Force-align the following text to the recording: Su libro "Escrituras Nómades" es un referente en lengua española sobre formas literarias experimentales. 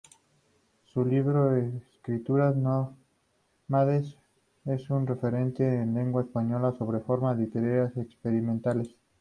Su 0.83 1.05
libro 1.05 1.55
"Escrituras 1.55 2.55
Nómades" 2.55 4.17
es 4.65 4.89
un 4.89 5.05
referente 5.05 5.63
en 5.63 5.93
lengua 5.93 6.23
española 6.23 6.73
sobre 6.75 7.01
formas 7.01 7.37
literarias 7.37 7.95
experimentales. 7.97 8.95